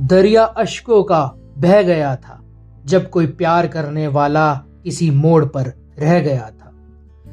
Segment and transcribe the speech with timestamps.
[0.00, 2.42] दरिया अशकों का बह गया था,
[2.84, 6.72] जब कोई प्यार करने वाला किसी मोड़ पर रह गया था।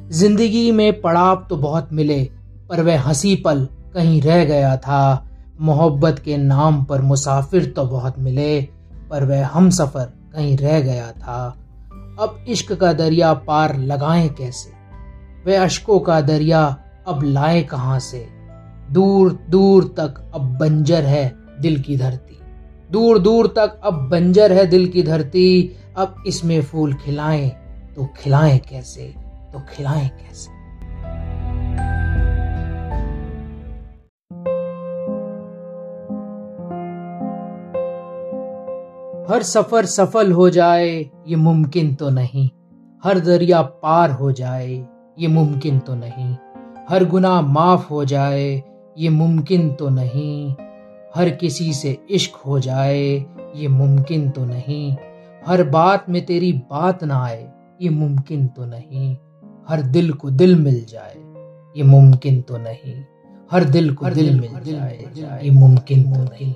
[0.10, 2.30] ज़िंदगी में पड़ाव तो बहुत मिले,
[2.70, 5.30] पर वह हँसी पल कहीं रह गया था।
[5.62, 8.62] मोहब्बत के नाम पर मुसाफिर तो बहुत मिले,
[9.10, 11.63] पर वह हम सफ़र कहीं रह गया था।
[12.20, 14.72] अब इश्क का दरिया पार लगाएँ कैसे?
[15.46, 16.78] वे अशकों का दरिया
[17.08, 18.28] अब लाए कहाँ से?
[18.92, 22.40] दूर दूर तक अब बंजर है दिल की धरती।
[22.92, 27.50] दूर दूर तक अब बंजर है दिल की धरती। अब इसमें फूल खिलाएँ
[27.96, 29.16] तो खिलाएँ कैसे?
[29.54, 30.63] तो खिलाएँ कैसे?
[39.30, 42.50] हर सफ़र सफल हो जाए ये मुमकिन तो नहीं।
[43.04, 44.88] हर दरिया पार हो जाए
[45.20, 46.36] ये मुमकिन तो नहीं।
[46.90, 48.64] हर गुनाह माफ़ हो जाए
[48.98, 50.56] ये मुमकिन तो नहीं।
[51.16, 54.96] हर किसी से इश्क हो जाए ये मुमकिन तो नहीं।
[55.48, 57.52] हर बात में तेरी बात ना आए
[57.82, 59.18] ये मुमकिन तो नहीं।
[59.70, 61.16] हर दिल को दिल मिल जाए
[61.78, 63.04] ये मुमकिन तो नहीं।
[63.52, 66.54] हर दिल को दिल मिल जाए ये मुमकिन तो नहीं।